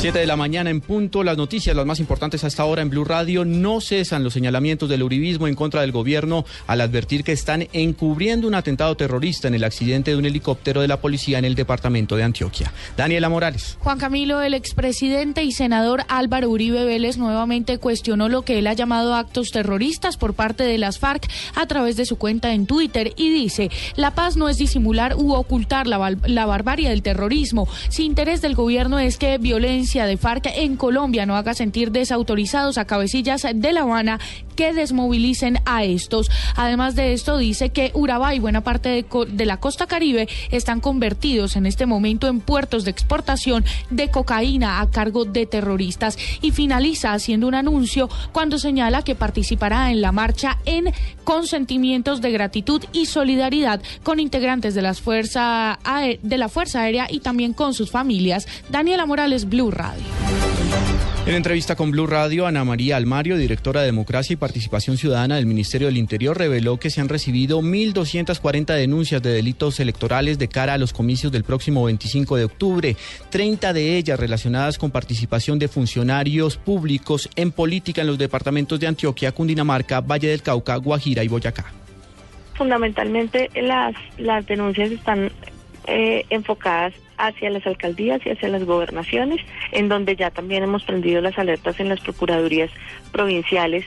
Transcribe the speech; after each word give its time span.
7 0.00 0.18
de 0.18 0.26
la 0.26 0.36
mañana 0.36 0.70
en 0.70 0.80
punto, 0.80 1.22
las 1.22 1.36
noticias, 1.36 1.76
las 1.76 1.84
más 1.84 2.00
importantes 2.00 2.42
hasta 2.42 2.62
ahora 2.62 2.80
en 2.80 2.88
Blue 2.88 3.04
Radio, 3.04 3.44
no 3.44 3.82
cesan 3.82 4.24
los 4.24 4.32
señalamientos 4.32 4.88
del 4.88 5.02
uribismo 5.02 5.46
en 5.46 5.54
contra 5.54 5.82
del 5.82 5.92
gobierno 5.92 6.46
al 6.66 6.80
advertir 6.80 7.22
que 7.22 7.32
están 7.32 7.68
encubriendo 7.74 8.48
un 8.48 8.54
atentado 8.54 8.96
terrorista 8.96 9.46
en 9.48 9.56
el 9.56 9.62
accidente 9.62 10.12
de 10.12 10.16
un 10.16 10.24
helicóptero 10.24 10.80
de 10.80 10.88
la 10.88 11.02
policía 11.02 11.38
en 11.38 11.44
el 11.44 11.54
departamento 11.54 12.16
de 12.16 12.22
Antioquia. 12.22 12.72
Daniela 12.96 13.28
Morales. 13.28 13.76
Juan 13.80 13.98
Camilo, 13.98 14.40
el 14.40 14.54
expresidente 14.54 15.44
y 15.44 15.52
senador 15.52 16.04
Álvaro 16.08 16.48
Uribe 16.48 16.86
Vélez 16.86 17.18
nuevamente 17.18 17.76
cuestionó 17.76 18.30
lo 18.30 18.40
que 18.40 18.58
él 18.58 18.68
ha 18.68 18.72
llamado 18.72 19.14
actos 19.14 19.50
terroristas 19.50 20.16
por 20.16 20.32
parte 20.32 20.64
de 20.64 20.78
las 20.78 20.98
FARC 20.98 21.28
a 21.54 21.66
través 21.66 21.96
de 21.96 22.06
su 22.06 22.16
cuenta 22.16 22.54
en 22.54 22.64
Twitter 22.64 23.12
y 23.16 23.28
dice, 23.28 23.70
la 23.96 24.14
paz 24.14 24.38
no 24.38 24.48
es 24.48 24.56
disimular 24.56 25.14
u 25.16 25.34
ocultar 25.34 25.86
la, 25.86 26.16
la 26.24 26.46
barbarie 26.46 26.88
del 26.88 27.02
terrorismo. 27.02 27.68
Si 27.90 28.04
interés 28.04 28.40
del 28.40 28.54
gobierno 28.54 28.98
es 28.98 29.18
que 29.18 29.36
violencia 29.36 29.89
de 29.90 30.16
FARC 30.16 30.46
en 30.54 30.76
Colombia 30.76 31.26
no 31.26 31.34
haga 31.34 31.52
sentir 31.52 31.90
desautorizados 31.90 32.78
a 32.78 32.84
cabecillas 32.84 33.44
de 33.52 33.72
La 33.72 33.80
Habana 33.80 34.20
que 34.54 34.72
desmovilicen 34.72 35.58
a 35.64 35.82
estos. 35.84 36.30
Además 36.54 36.94
de 36.94 37.12
esto, 37.12 37.38
dice 37.38 37.70
que 37.70 37.90
Urabá 37.94 38.34
y 38.34 38.38
buena 38.38 38.62
parte 38.62 39.04
de, 39.28 39.46
la 39.46 39.56
costa 39.56 39.86
caribe 39.86 40.28
están 40.52 40.80
convertidos 40.80 41.56
en 41.56 41.66
este 41.66 41.86
momento 41.86 42.28
en 42.28 42.40
puertos 42.40 42.84
de 42.84 42.92
exportación 42.92 43.64
de 43.90 44.10
cocaína 44.10 44.80
a 44.80 44.90
cargo 44.90 45.24
de 45.24 45.46
terroristas. 45.46 46.16
Y 46.40 46.52
finaliza 46.52 47.12
haciendo 47.12 47.48
un 47.48 47.54
anuncio 47.54 48.08
cuando 48.32 48.58
señala 48.58 49.02
que 49.02 49.16
participará 49.16 49.90
en 49.90 50.02
la 50.02 50.12
marcha 50.12 50.58
en 50.66 50.92
consentimientos 51.24 52.20
de 52.20 52.30
gratitud 52.30 52.84
y 52.92 53.06
solidaridad 53.06 53.82
con 54.04 54.20
integrantes 54.20 54.74
de, 54.74 54.82
las 54.82 55.00
fuerza, 55.00 55.78
de 56.22 56.38
la 56.38 56.48
Fuerza 56.48 56.82
Aérea 56.82 57.08
y 57.10 57.20
también 57.20 57.54
con 57.54 57.74
sus 57.74 57.90
familias. 57.90 58.46
Daniela 58.68 59.06
Morales, 59.06 59.48
Blue 59.48 59.70
Radio. 59.80 60.04
En 61.26 61.34
entrevista 61.34 61.76
con 61.76 61.90
Blue 61.90 62.06
Radio, 62.06 62.46
Ana 62.46 62.64
María 62.64 62.96
Almario, 62.96 63.36
directora 63.36 63.80
de 63.80 63.86
Democracia 63.86 64.34
y 64.34 64.36
Participación 64.36 64.96
Ciudadana 64.96 65.36
del 65.36 65.46
Ministerio 65.46 65.86
del 65.86 65.96
Interior, 65.96 66.36
reveló 66.36 66.78
que 66.78 66.90
se 66.90 67.00
han 67.00 67.08
recibido 67.08 67.62
1.240 67.62 68.74
denuncias 68.74 69.22
de 69.22 69.30
delitos 69.30 69.80
electorales 69.80 70.38
de 70.38 70.48
cara 70.48 70.74
a 70.74 70.78
los 70.78 70.92
comicios 70.92 71.30
del 71.30 71.44
próximo 71.44 71.84
25 71.84 72.36
de 72.36 72.44
octubre, 72.44 72.96
30 73.30 73.72
de 73.72 73.96
ellas 73.96 74.18
relacionadas 74.18 74.76
con 74.76 74.90
participación 74.90 75.58
de 75.58 75.68
funcionarios 75.68 76.56
públicos 76.56 77.28
en 77.36 77.52
política 77.52 78.00
en 78.00 78.08
los 78.08 78.18
departamentos 78.18 78.80
de 78.80 78.88
Antioquia, 78.88 79.32
Cundinamarca, 79.32 80.00
Valle 80.00 80.28
del 80.28 80.42
Cauca, 80.42 80.76
Guajira 80.76 81.24
y 81.24 81.28
Boyacá. 81.28 81.66
Fundamentalmente 82.54 83.48
las, 83.54 83.94
las 84.18 84.44
denuncias 84.46 84.90
están 84.90 85.30
eh, 85.90 86.24
enfocadas 86.30 86.94
hacia 87.18 87.50
las 87.50 87.66
alcaldías 87.66 88.20
y 88.24 88.30
hacia 88.30 88.48
las 88.48 88.64
gobernaciones, 88.64 89.40
en 89.72 89.88
donde 89.88 90.16
ya 90.16 90.30
también 90.30 90.62
hemos 90.62 90.84
prendido 90.84 91.20
las 91.20 91.38
alertas 91.38 91.80
en 91.80 91.88
las 91.88 92.00
procuradurías 92.00 92.70
provinciales 93.12 93.84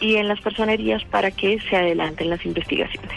y 0.00 0.16
en 0.16 0.28
las 0.28 0.40
personerías 0.40 1.04
para 1.06 1.30
que 1.30 1.58
se 1.68 1.76
adelanten 1.76 2.30
las 2.30 2.44
investigaciones. 2.44 3.16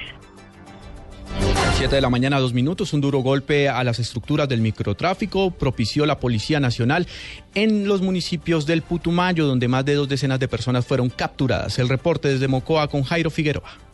7 1.78 1.96
de 1.96 2.02
la 2.02 2.10
mañana, 2.10 2.40
dos 2.40 2.54
minutos. 2.54 2.94
Un 2.94 3.02
duro 3.02 3.20
golpe 3.20 3.68
a 3.68 3.84
las 3.84 3.98
estructuras 3.98 4.48
del 4.48 4.62
microtráfico 4.62 5.52
propició 5.52 6.06
la 6.06 6.20
Policía 6.20 6.60
Nacional 6.60 7.08
en 7.56 7.88
los 7.88 8.02
municipios 8.02 8.66
del 8.66 8.82
Putumayo, 8.84 9.48
donde 9.48 9.68
más 9.68 9.84
de 9.84 9.96
dos 9.96 10.08
decenas 10.08 10.40
de 10.40 10.48
personas 10.48 10.86
fueron 10.86 11.10
capturadas. 11.10 11.80
El 11.80 11.90
reporte 11.90 12.28
desde 12.28 12.48
Mocoa 12.48 12.88
con 12.88 13.04
Jairo 13.04 13.32
Figueroa. 13.32 13.91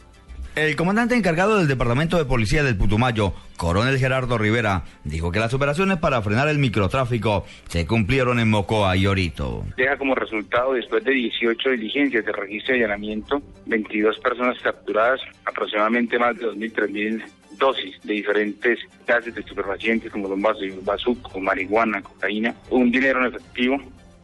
El 0.57 0.75
comandante 0.75 1.13
encargado 1.13 1.59
del 1.59 1.68
Departamento 1.68 2.18
de 2.18 2.25
Policía 2.25 2.63
del 2.63 2.75
Putumayo, 2.75 3.31
coronel 3.57 4.00
Gerardo 4.00 4.40
Rivera, 4.40 4.85
dijo 5.03 5.31
que 5.31 5.38
las 5.38 5.53
operaciones 5.53 6.00
para 6.00 6.19
frenar 6.23 6.47
el 6.47 6.57
microtráfico 6.57 7.45
se 7.68 7.85
cumplieron 7.85 8.40
en 8.40 8.50
Mocoa 8.50 8.97
y 8.97 9.06
Orito. 9.06 9.66
Deja 9.78 9.95
como 9.97 10.16
resultado, 10.16 10.73
después 10.73 11.03
de 11.03 11.12
18 11.12 11.69
diligencias 11.69 12.25
de 12.25 12.31
registro 12.31 12.75
y 12.75 12.79
allanamiento, 12.79 13.40
22 13.68 14.18
personas 14.18 14.57
capturadas, 14.63 15.22
aproximadamente 15.45 16.18
más 16.18 16.35
de 16.40 16.47
2.000, 16.47 16.74
3.000 16.74 17.24
dosis 17.59 18.01
de 18.01 18.13
diferentes 18.16 18.79
gases 19.06 19.35
de 19.35 19.41
estupefacientes 19.41 20.12
como 20.12 20.28
los 20.28 20.41
bazuco, 20.84 21.39
marihuana, 21.39 22.01
cocaína, 22.01 22.56
un 22.72 22.89
dinero 22.89 23.19
en 23.19 23.28
efectivo, 23.28 23.78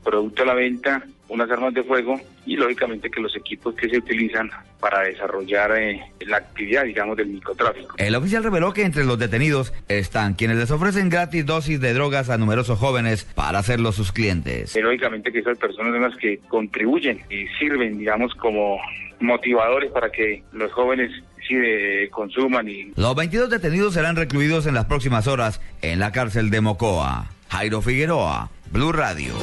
producto 0.03 0.41
a 0.41 0.47
la 0.47 0.55
venta 0.55 1.03
unas 1.33 1.49
armas 1.49 1.73
de 1.73 1.83
fuego 1.83 2.19
y 2.45 2.55
lógicamente 2.55 3.09
que 3.09 3.19
los 3.19 3.35
equipos 3.35 3.73
que 3.75 3.89
se 3.89 3.97
utilizan 3.97 4.51
para 4.79 5.01
desarrollar 5.01 5.75
eh, 5.77 5.99
la 6.27 6.37
actividad, 6.37 6.83
digamos, 6.83 7.17
del 7.17 7.27
microtráfico. 7.27 7.95
El 7.97 8.15
oficial 8.15 8.43
reveló 8.43 8.71
que 8.73 8.83
entre 8.83 9.03
los 9.03 9.17
detenidos 9.17 9.73
están 9.87 10.35
quienes 10.35 10.57
les 10.57 10.69
ofrecen 10.71 11.09
gratis 11.09 11.45
dosis 11.45 11.81
de 11.81 11.93
drogas 11.93 12.29
a 12.29 12.37
numerosos 12.37 12.77
jóvenes 12.77 13.25
para 13.35 13.59
hacerlos 13.59 13.95
sus 13.95 14.11
clientes. 14.11 14.75
Y 14.75 14.81
lógicamente 14.81 15.31
que 15.31 15.39
esas 15.39 15.57
personas 15.57 15.93
son 15.93 16.01
las 16.03 16.15
que 16.17 16.37
contribuyen 16.47 17.21
y 17.29 17.47
sirven, 17.59 17.97
digamos, 17.97 18.33
como 18.35 18.77
motivadores 19.19 19.91
para 19.91 20.11
que 20.11 20.43
los 20.51 20.71
jóvenes 20.73 21.11
sí, 21.47 21.55
eh, 21.55 22.09
consuman. 22.11 22.69
Y... 22.69 22.91
Los 22.95 23.15
22 23.15 23.49
detenidos 23.49 23.95
serán 23.95 24.15
recluidos 24.15 24.67
en 24.67 24.75
las 24.75 24.85
próximas 24.85 25.27
horas 25.27 25.61
en 25.81 25.99
la 25.99 26.11
cárcel 26.11 26.51
de 26.51 26.61
Mocoa. 26.61 27.31
Jairo 27.49 27.81
Figueroa, 27.81 28.49
Blue 28.71 28.91
Radio. 28.91 29.33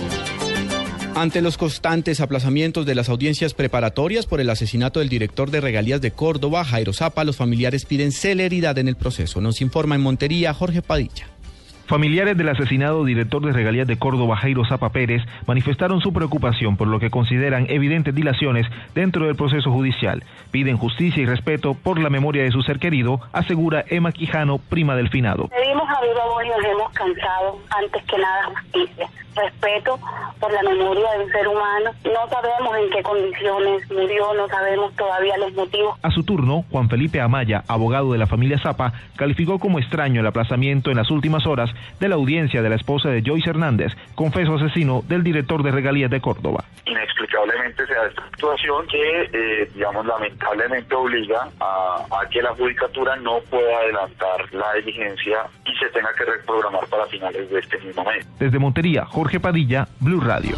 Ante 1.17 1.43
los 1.43 1.59
constantes 1.59 2.21
aplazamientos 2.21 2.87
de 2.87 2.95
las 2.95 3.09
audiencias 3.09 3.53
preparatorias 3.53 4.27
por 4.27 4.41
el 4.41 4.49
asesinato 4.49 5.01
del 5.01 5.09
director 5.09 5.51
de 5.51 5.61
regalías 5.61 6.01
de 6.01 6.13
Córdoba, 6.13 6.65
Jairo 6.65 6.93
Zapa, 6.93 7.25
los 7.25 7.37
familiares 7.37 7.85
piden 7.85 8.13
celeridad 8.13 8.79
en 8.79 8.89
el 8.89 8.97
proceso. 8.97 9.41
Nos 9.41 9.61
informa 9.61 9.97
en 9.97 10.03
Montería 10.03 10.55
Jorge 10.55 10.83
Padilla. 10.83 11.27
Familiares 11.87 12.37
del 12.37 12.49
asesinado 12.49 13.05
director 13.05 13.45
de 13.45 13.53
regalías 13.53 13.89
de 13.89 13.99
Córdoba, 13.99 14.37
Jairo 14.37 14.65
Zapa 14.65 14.91
Pérez, 14.91 15.23
manifestaron 15.47 16.01
su 16.01 16.13
preocupación 16.13 16.77
por 16.77 16.87
lo 16.87 17.01
que 17.01 17.11
consideran 17.11 17.67
evidentes 17.69 18.15
dilaciones 18.15 18.65
dentro 18.95 19.27
del 19.27 19.35
proceso 19.35 19.73
judicial. 19.73 20.23
Piden 20.53 20.77
justicia 20.77 21.21
y 21.21 21.27
respeto 21.27 21.75
por 21.75 21.99
la 21.99 22.09
memoria 22.09 22.45
de 22.45 22.53
su 22.53 22.63
ser 22.63 22.79
querido, 22.79 23.21
asegura 23.33 23.85
Emma 23.89 24.13
Quijano, 24.13 24.59
prima 24.59 24.95
del 24.95 25.11
finado. 25.11 25.49
Pedimos 25.49 25.89
a 25.89 26.01
viva 26.01 26.25
voz 26.27 26.45
y 26.45 26.49
nos 26.49 26.65
hemos 26.65 26.93
cansado, 26.93 27.59
antes 27.71 28.05
que 28.05 28.19
nada, 28.19 28.45
justicia 28.45 29.11
respeto 29.35 29.99
por 30.39 30.53
la 30.53 30.63
memoria 30.63 31.11
del 31.19 31.31
ser 31.31 31.49
humano. 31.49 31.91
No 32.05 32.29
sabemos 32.29 32.77
en 32.77 32.91
qué 32.91 33.03
condiciones 33.03 33.91
murió, 33.91 34.35
no 34.35 34.49
sabemos 34.49 34.95
todavía 34.97 35.37
los 35.39 35.53
motivos. 35.55 35.99
A 36.03 36.11
su 36.11 36.25
turno, 36.25 36.65
Juan 36.71 36.89
Felipe 36.89 37.21
Amaya, 37.21 37.65
abogado 37.69 38.13
de 38.13 38.19
la 38.19 38.27
familia 38.27 38.59
Zapa, 38.59 38.93
calificó 39.17 39.59
como 39.59 39.79
extraño 39.79 40.21
el 40.21 40.27
aplazamiento 40.27 40.91
en 40.91 40.97
las 40.97 41.11
últimas 41.11 41.47
horas 41.47 41.71
de 41.99 42.09
la 42.09 42.15
audiencia 42.15 42.63
de 42.63 42.69
la 42.69 42.77
esposa 42.77 43.11
de 43.11 43.23
Joyce 43.25 43.51
Hernández, 43.51 43.93
confeso 44.15 44.55
asesino 44.55 45.03
del 45.07 45.23
director 45.23 45.63
de 45.63 45.71
regalías 45.71 46.11
de 46.11 46.21
Córdoba. 46.21 46.65
Inexplicablemente 46.87 47.87
se 47.87 47.95
da 47.95 48.07
esta 48.07 48.23
situación 48.31 48.87
que, 48.89 49.23
eh, 49.33 49.71
digamos, 49.75 50.07
lamentablemente 50.07 50.95
obliga 50.95 51.49
a, 51.61 52.05
a 52.11 52.29
que 52.29 52.43
la 52.43 52.55
judicatura 52.55 53.17
no 53.17 53.41
pueda 53.51 53.79
adelantar 53.79 54.53
la 54.53 54.75
diligencia 54.75 55.45
y 55.65 55.75
se 55.77 55.87
tenga 55.91 56.13
que 56.15 56.25
reprogramar 56.25 56.87
para 56.89 57.07
finales 57.07 57.51
de 57.51 57.59
este 57.59 57.79
mismo 57.79 58.05
mes. 58.05 58.27
Desde 58.39 58.59
Montería, 58.59 59.05
Jorge 59.21 59.39
Padilla, 59.39 59.87
Blue 60.01 60.19
Radio. 60.19 60.57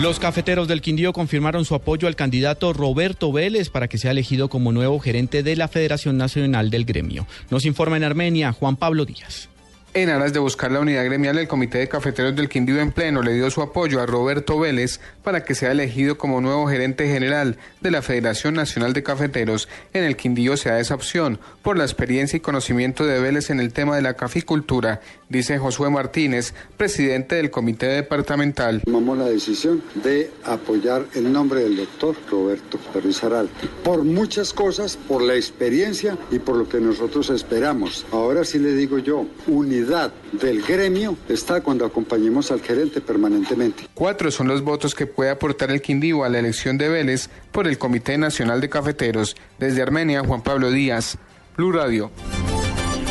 Los 0.00 0.20
cafeteros 0.20 0.68
del 0.68 0.80
Quindío 0.80 1.12
confirmaron 1.12 1.64
su 1.64 1.74
apoyo 1.74 2.06
al 2.06 2.14
candidato 2.14 2.72
Roberto 2.72 3.32
Vélez 3.32 3.68
para 3.68 3.88
que 3.88 3.98
sea 3.98 4.12
elegido 4.12 4.48
como 4.48 4.70
nuevo 4.70 5.00
gerente 5.00 5.42
de 5.42 5.56
la 5.56 5.66
Federación 5.66 6.16
Nacional 6.16 6.70
del 6.70 6.84
Gremio. 6.84 7.26
Nos 7.50 7.66
informa 7.66 7.96
en 7.96 8.04
Armenia 8.04 8.52
Juan 8.52 8.76
Pablo 8.76 9.06
Díaz. 9.06 9.48
En 9.96 10.10
aras 10.10 10.32
de 10.32 10.40
buscar 10.40 10.72
la 10.72 10.80
unidad 10.80 11.04
gremial, 11.04 11.38
el 11.38 11.46
Comité 11.46 11.78
de 11.78 11.86
Cafeteros 11.86 12.34
del 12.34 12.48
Quindío 12.48 12.80
en 12.80 12.90
pleno 12.90 13.22
le 13.22 13.32
dio 13.32 13.48
su 13.48 13.62
apoyo 13.62 14.00
a 14.00 14.06
Roberto 14.06 14.58
Vélez 14.58 14.98
para 15.22 15.44
que 15.44 15.54
sea 15.54 15.70
elegido 15.70 16.18
como 16.18 16.40
nuevo 16.40 16.66
gerente 16.66 17.06
general 17.06 17.58
de 17.80 17.92
la 17.92 18.02
Federación 18.02 18.54
Nacional 18.54 18.92
de 18.92 19.04
Cafeteros. 19.04 19.68
En 19.92 20.02
el 20.02 20.16
Quindío 20.16 20.56
se 20.56 20.70
da 20.70 20.80
esa 20.80 20.96
opción 20.96 21.38
por 21.62 21.78
la 21.78 21.84
experiencia 21.84 22.36
y 22.36 22.40
conocimiento 22.40 23.06
de 23.06 23.20
Vélez 23.20 23.50
en 23.50 23.60
el 23.60 23.72
tema 23.72 23.94
de 23.94 24.02
la 24.02 24.14
caficultura, 24.14 25.00
dice 25.28 25.58
Josué 25.58 25.90
Martínez, 25.90 26.54
presidente 26.76 27.36
del 27.36 27.52
Comité 27.52 27.86
Departamental. 27.86 28.82
Tomamos 28.84 29.16
la 29.16 29.26
decisión 29.26 29.80
de 30.02 30.28
apoyar 30.42 31.06
el 31.14 31.32
nombre 31.32 31.60
del 31.60 31.76
doctor 31.76 32.16
Roberto 32.28 32.78
Perrizaral 32.92 33.48
por 33.84 34.02
muchas 34.02 34.52
cosas, 34.52 34.96
por 34.96 35.22
la 35.22 35.36
experiencia 35.36 36.18
y 36.32 36.40
por 36.40 36.56
lo 36.56 36.68
que 36.68 36.80
nosotros 36.80 37.30
esperamos. 37.30 38.04
Ahora 38.10 38.42
sí 38.42 38.58
le 38.58 38.74
digo 38.74 38.98
yo, 38.98 39.24
unidad 39.46 39.83
del 40.32 40.62
gremio 40.62 41.16
está 41.28 41.60
cuando 41.60 41.84
acompañemos 41.84 42.50
al 42.50 42.60
gerente 42.60 43.00
permanentemente. 43.00 43.88
Cuatro 43.94 44.30
son 44.30 44.48
los 44.48 44.62
votos 44.62 44.94
que 44.94 45.06
puede 45.06 45.30
aportar 45.30 45.70
el 45.70 45.82
Quindío 45.82 46.24
a 46.24 46.28
la 46.28 46.38
elección 46.38 46.78
de 46.78 46.88
Vélez 46.88 47.28
por 47.52 47.66
el 47.66 47.78
Comité 47.78 48.18
Nacional 48.18 48.60
de 48.60 48.68
Cafeteros. 48.68 49.36
Desde 49.58 49.82
Armenia, 49.82 50.22
Juan 50.24 50.42
Pablo 50.42 50.70
Díaz, 50.70 51.18
Blue 51.56 51.72
Radio. 51.72 52.10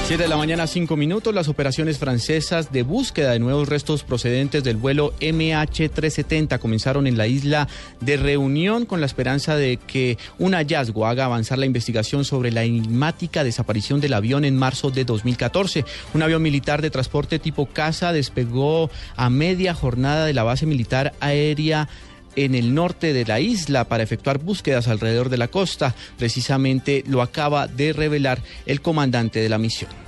7 0.05 0.21
de 0.21 0.27
la 0.27 0.35
mañana, 0.35 0.67
5 0.67 0.97
minutos. 0.97 1.33
Las 1.33 1.47
operaciones 1.47 1.97
francesas 1.97 2.73
de 2.73 2.83
búsqueda 2.83 3.31
de 3.31 3.39
nuevos 3.39 3.69
restos 3.69 4.03
procedentes 4.03 4.61
del 4.61 4.75
vuelo 4.75 5.13
MH370 5.21 6.59
comenzaron 6.59 7.07
en 7.07 7.17
la 7.17 7.25
isla 7.25 7.69
de 8.01 8.17
Reunión 8.17 8.85
con 8.85 9.00
la 9.00 9.05
esperanza 9.05 9.55
de 9.55 9.77
que 9.77 10.17
un 10.39 10.55
hallazgo 10.55 11.07
haga 11.07 11.23
avanzar 11.23 11.57
la 11.57 11.65
investigación 11.65 12.25
sobre 12.25 12.51
la 12.51 12.65
enigmática 12.65 13.45
desaparición 13.45 14.01
del 14.01 14.13
avión 14.13 14.44
en 14.44 14.57
marzo 14.57 14.91
de 14.91 15.05
2014. 15.05 15.85
Un 16.13 16.21
avión 16.21 16.41
militar 16.41 16.81
de 16.81 16.89
transporte 16.89 17.39
tipo 17.39 17.65
casa 17.67 18.11
despegó 18.11 18.91
a 19.15 19.29
media 19.29 19.73
jornada 19.73 20.25
de 20.25 20.33
la 20.33 20.44
base 20.44 20.65
militar 20.65 21.13
aérea 21.21 21.88
en 22.35 22.56
el 22.56 22.74
norte 22.74 23.13
de 23.13 23.25
la 23.25 23.39
isla 23.39 23.85
para 23.85 24.03
efectuar 24.03 24.39
búsquedas 24.39 24.88
alrededor 24.88 25.30
de 25.30 25.38
la 25.38 25.47
costa. 25.47 25.95
Precisamente 26.18 27.03
lo 27.07 27.21
acaba 27.21 27.68
de 27.68 27.94
revelar 27.94 28.41
el 28.65 28.81
comandante 28.81 29.39
de 29.39 29.50
la 29.50 29.57
misión. 29.57 30.02